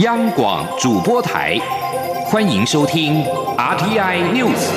[0.00, 1.58] 央广主播台，
[2.24, 3.22] 欢迎收听
[3.58, 4.70] RTI News。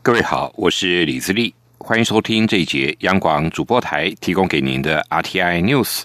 [0.00, 6.04] 各位好，我是李自立，欢迎收听这一节央广主播台提供给您的 RTI News。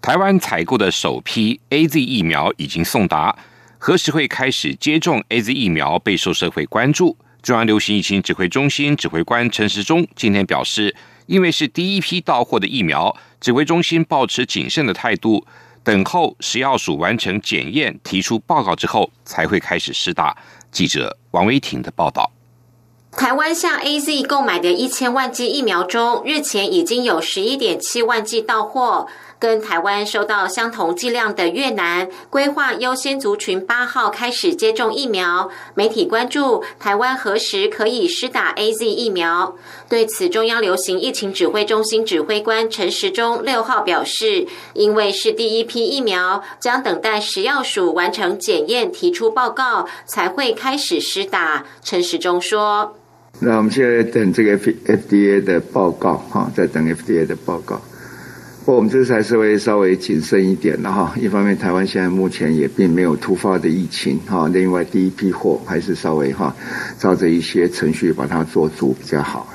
[0.00, 3.36] 台湾采购的首批 A Z 疫苗已经送达，
[3.76, 7.16] 何时会开始接种 A Z 疫苗备受社会关注。
[7.42, 10.94] 中央流行疫情指挥中心指挥官陈时中今天表示，
[11.26, 15.46] 因为是第一批到货的疫苗，指挥中心保持谨慎的态度，
[15.82, 20.36] 等候食药署完成检验、提出报告之后，才会开始施打。
[20.70, 22.30] 记者王维婷的报道。
[23.12, 29.08] 台湾向 A Z 购买的一千万剂疫苗中，日前已经有十一点七万剂到货。
[29.40, 35.50] 跟台湾收到相同剂量的越南，规划优先族群八号开始接种疫苗。
[35.74, 39.56] 媒体关注台湾何时可以施打 A Z 疫苗？
[39.88, 51.64] 对此，中央流行疫情指挥中心指挥官陈时中六号表示，因为是第一批疫苗，将等待食药署完成检验、提出报告，才会开始施打。
[51.82, 52.94] 陈时中说
[53.40, 57.80] ：“那我们现在等这个 F D A 的报告，哈，在等 F D A 的报告。”
[58.74, 61.14] 我们这次还是会稍微谨慎一点的哈。
[61.20, 64.48] 一方面，台湾现在目前也并没有突发的疫情哈。
[64.48, 66.54] 另外，第一批货还是稍微哈，
[66.98, 69.48] 照着一些程序把它做足比较好。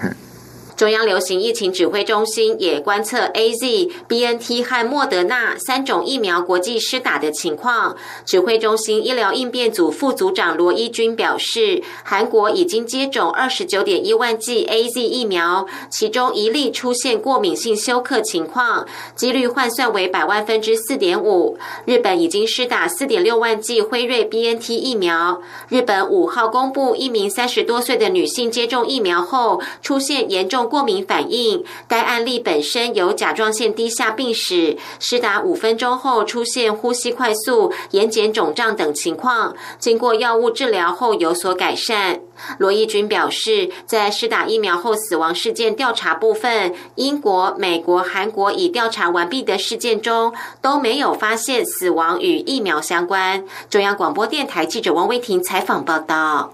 [0.75, 7.95] 中央流行疫情指挥中心也观测 A Z、B N T 和莫德纳三种疫苗国际施打的情况。
[8.25, 21.57] 指挥中心医疗应变组副组长罗一军表示，韩国已经接种二十九点一万剂 A Z 疫苗，其中一例出现过敏性休克情况，几率换算为百万分之四点五。
[21.85, 25.41] 日本已经施打四点六万剂辉瑞 B N T 疫苗。
[25.69, 30.64] 日本五号公布一名三十多岁的女性接种疫苗后出现严重。
[30.67, 42.21] 过敏反应，该案例本身有甲状腺低下病史，施打五分钟后出现呼吸快速、眼睑肿胀等情况，经过药物治疗后有所改善。
[42.57, 53.45] 罗义军表示，在施打疫苗后死亡事件调查部分，英国、美国、韩国已调查完毕的事件中都没有发现死亡与疫苗相关。
[53.69, 56.53] 中央广播电台记者王威婷采访报道。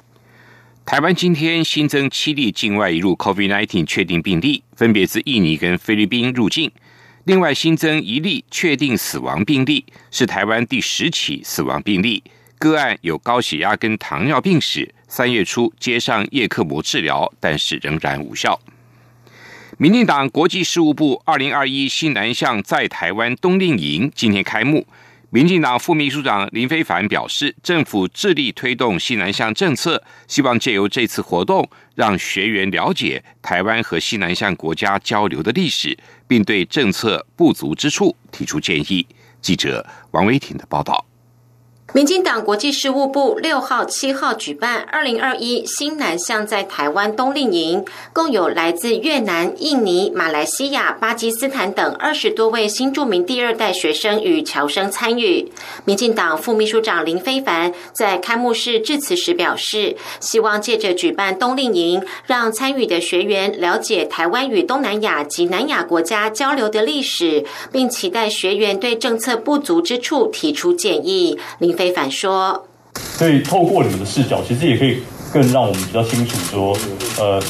[0.83, 6.69] 台湾今天新增七例境外移入 COVID-19 确定病例，分别自印尼跟菲律宾入境。
[7.25, 12.23] 另外新增一例确定死亡病例，是台湾第十起死亡病例。
[12.57, 18.59] 个案有高血压跟糖尿病史，三月初接上叶克膜治疗，但是仍然无效。
[19.77, 24.85] 民进党国际事务部二零二一新南向在台湾冬令营今天开幕。
[25.33, 35.97] 民进党副秘书长林非凡表示，政府致力推动西南向政策，希望借由这次活动，让学员了解台湾和西南向国家交流的历史，
[36.27, 39.07] 并对政策不足之处提出建议。
[39.41, 41.05] 记者王维婷的报道。
[41.93, 55.51] 民进党国际事务部六号、七号举办二零二一新南向在台湾冬令营，共有来自越南、印尼、马来西亚、巴基斯坦等二十多位新著名第二代学生与侨生参与。
[55.83, 71.37] 民进党副秘书长林非凡在开幕式致辞时表示，希望借着举办冬令营，让参与的学员了解台湾与东南亚及南亚国家交流的历史，并期待学员对政策不足之处提出建议。
[71.59, 71.75] 林。
[71.81, 72.67] 非凡说
[73.17, 75.01] ：“所以透过你们的视角，其实也可以
[75.33, 76.77] 更让我们比较清楚说，
[77.17, 77.41] 呃，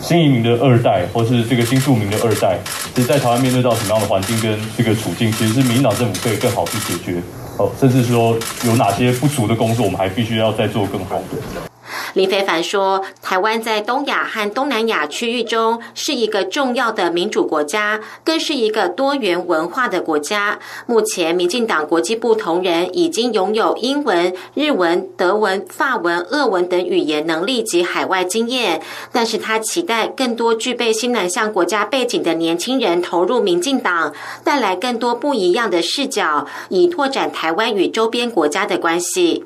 [0.00, 2.58] 新移民的二代，或是这个新住民的二代，
[2.94, 7.20] 其实在台湾面对到什么样的环境跟这个处境，其实是民进党政府可以更好去解决，
[7.58, 8.34] 哦，甚至说
[8.64, 11.68] 有哪些不足的工作，我们还必须要再做更好的。”
[12.14, 20.58] 林非凡说：“台湾在东亚和东南亚区域中是一个重要的民主国家，更是一个多元文化的国家。
[20.86, 28.80] 目前，民进党国际部同仁已经拥有英文、日文、德文、法文、俄文等语言能力及海外经验。
[29.12, 34.12] 但是他期待更多具备新南向国家背景的年轻人投入民进党，
[34.42, 39.44] 带来更多不一样的视角，以拓展台湾与周边国家的关系。”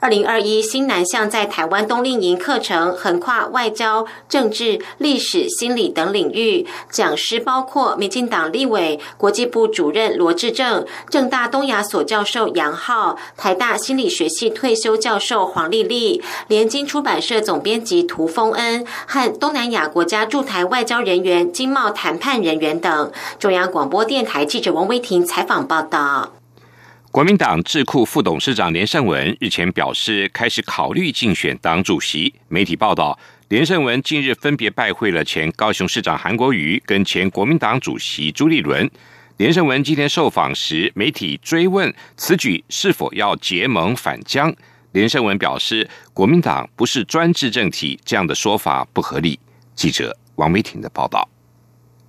[0.00, 23.10] 二零二一新南向在台湾冬令营课程横跨外交、政治、历史、心理等领域，讲师包括民进党立委、国际部主任罗志正、正大东亚所教授杨浩、台大心理学系退休教授黄丽丽、联经出版社总编辑涂峰恩和东南亚国家驻台外交人员、经贸谈判人员等。
[23.38, 26.35] 中央广播电台记者王威婷采访报道。
[27.16, 32.34] 国民党智库副董事长连胜文日前表示，开始考虑竞选党主席。
[32.48, 33.18] 媒体报道，
[33.48, 38.90] 连胜文近日分别拜会了前高雄市长韩国瑜跟前国民党主席朱立伦。
[39.38, 44.54] 连胜文今天受访时，媒体追问此举是否要结盟反江，
[44.92, 49.40] 连胜文表示，国民党不是专制政体，这样的说法不合理。
[49.74, 51.26] 记者王美婷的报道。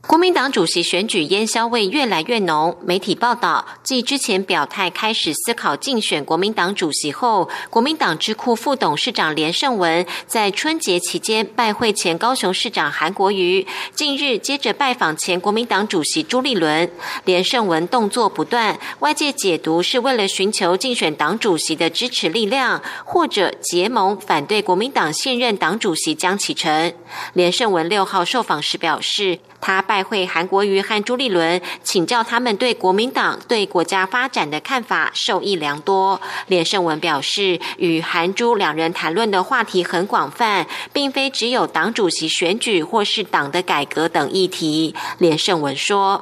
[0.02, 2.78] 国民党主席选举烟硝味越来越浓。
[2.86, 16.90] 媒体报道，继之前表态开始思考竞选国民党主席后，国民党智库副董事长连胜文在春节期间拜会前高雄市长韩国瑜，近日接着拜访前国民党主席朱立伦。
[17.26, 26.96] 连胜文动作不断，外界解读是为了寻求竞选党主席的支持力量，或者结盟反对国民党现任党主席江启臣。
[27.34, 29.40] 连胜文六号受访时表示。
[29.60, 36.20] 他拜会韩国瑜和朱立伦，请教他们对国民党对国家发展的看法，受益良多。
[36.48, 44.94] 连胜文表示，与韩朱两人谈论的话题很广泛，并非只有党主席选举或是党的改革等议题。
[45.20, 46.22] 连胜文说：“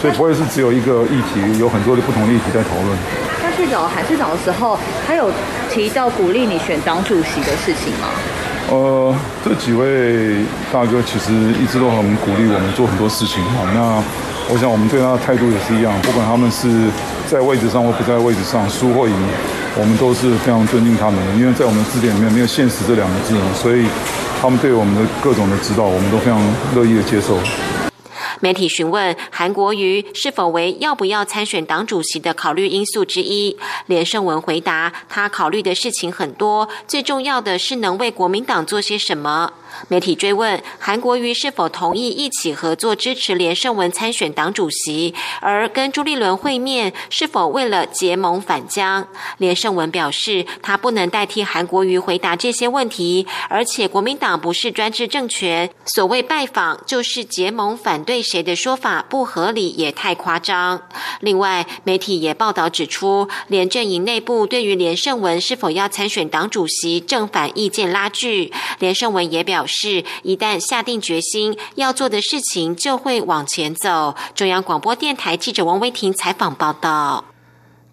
[0.00, 2.98] 所以不会是只有一个议题，有很多的不同的议题在讨论。”
[3.42, 5.30] 他去找韩市长的时候，他有
[5.70, 8.08] 提到鼓励你选党主席的事情吗？
[8.72, 9.14] 呃，
[9.44, 10.40] 这几位
[10.72, 11.30] 大哥其实
[11.60, 13.68] 一直都很鼓励我们做很多事情哈。
[13.74, 14.02] 那
[14.48, 16.88] 我想我们对他的态度也是一样，不管他们是
[17.28, 19.14] 在位置上或不在位置上，输或赢，
[19.76, 21.34] 我们都是非常尊敬他们的。
[21.36, 23.84] 因为在我们的字典里面没有“现实”这两个字，所以
[24.40, 26.40] 他们对我们的各种的指导，我们都非常
[26.74, 27.36] 乐意的接受。
[28.42, 33.56] 媒体询问韩国瑜是否为要不要参选党主席的考虑因素之一，
[33.86, 39.52] 连胜文回答：他考虑的事情很多，最重要的是能为国民党做些什么。
[39.88, 49.08] 媒体追问韩国瑜是否同意一起合作支持连胜文参选党主席，而跟朱立伦会面是否为了结盟反江？
[49.38, 60.82] 连胜文表示，他不能代替韩国瑜回答这些问题，而且国民党不是专制政权，所谓拜访就是结盟反对谁的说法不合理也太夸张。
[61.20, 69.61] 另外，媒体也报道指出，连阵营内部对于连胜文是否要参选党主席正反意见拉锯，连胜文也表。
[69.62, 74.16] 表示，一旦下定决心要做的事情，就会往前走。
[74.34, 77.24] 中央广播电台记者王威婷采访报道。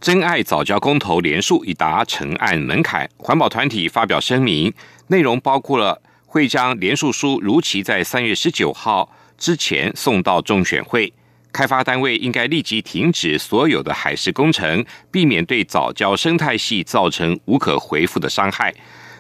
[0.02, 4.74] 真爱早教公投连数已达成案门槛，环保团体发表声明，
[5.10, 11.14] 内容包括了会将连数书如期在三月十九号之前送到中选会，
[11.54, 18.74] 开发单位应该立即停止所有的海事工程，避免对早教生态系造成无可回复的伤害。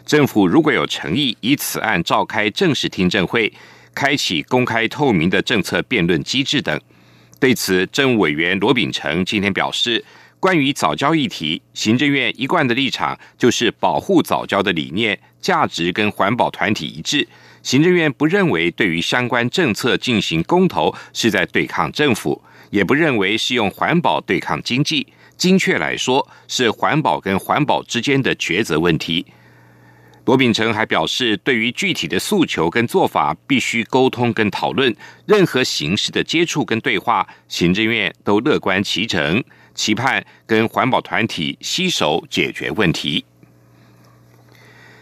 [0.09, 3.53] 政府如果有诚意，以此案召开正式听证会，
[3.93, 6.81] 开启公开透明的政策辩论机制等。
[7.39, 10.03] 对此，政务委员罗秉成今天表示，
[10.39, 17.27] 关于早教议题，行政院一贯的立场就是保护早教的理念、价值跟环保团体一致。
[17.61, 22.41] 行政院不认为对于相关政策进行公投是在对抗政府，
[22.71, 25.05] 也不认为是用环保对抗经济。
[25.37, 29.23] 精确来说，是环保跟环保之间的抉择问题。
[30.29, 34.95] 罗秉成还表示，对于具体的诉求跟做法，必须沟通跟讨论。
[35.25, 39.43] 任何形式的接触跟对话，行政院都乐观其成，
[39.73, 43.25] 期盼跟环保团体携手解决问题。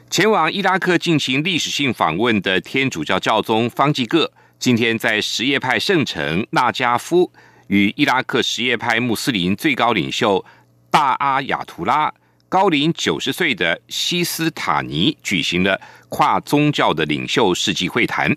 [0.09, 7.29] 前往伊拉克进行历史性访问的天主教教宗方济各，今天在什叶派圣城纳加夫，
[7.67, 10.45] 与伊拉克什叶派穆斯林最高领袖
[10.89, 12.13] 大阿亚图拉。
[12.49, 18.33] 高龄九十岁的西斯塔尼举行了跨宗教的领袖世纪会谈。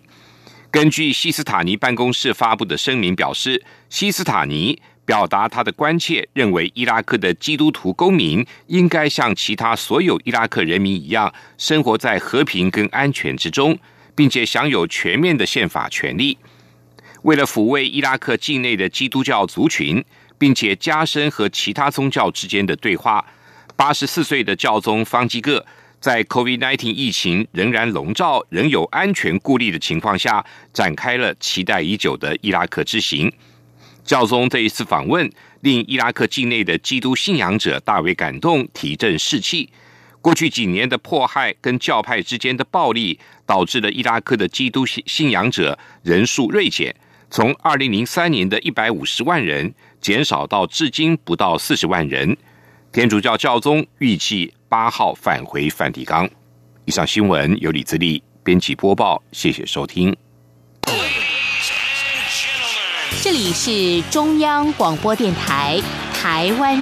[0.68, 13.78] 根据西斯塔尼办公室发布的声明表示，西斯塔尼表达他的关切，认为伊拉克的基督徒公民应该像其他所有伊拉克人民一样，生活在和平跟安全之中，
[14.16, 16.36] 并且享有全面的宪法权利。
[17.22, 20.04] 为了抚慰伊拉克境内的基督教族群，
[20.36, 23.24] 并且加深和其他宗教之间的对话。
[23.80, 25.64] 八十四岁的教宗方济各
[26.00, 33.32] 在 COVID-19 疫情仍然笼罩、仍有安全顾虑的情况下，展开了期待已久的伊拉克之行。
[34.04, 35.32] 教宗这一次访问，
[35.62, 39.70] 令伊拉克境内的基督信仰者大为感动，提振士气。
[40.20, 46.94] 过去几年的迫害跟教派之间的暴力，导致了伊拉克的基督信信仰者人数锐减，
[47.30, 49.72] 从二零零三年的一百五十万人，
[50.02, 52.36] 减少到至今不到四十万人。
[52.92, 56.28] 天主教教宗预计八号返回梵蒂冈。
[56.86, 60.12] 以上新闻由李自立编辑播报，谢谢收听。
[63.22, 65.80] 这里是中央广播电台
[66.12, 66.76] 台湾。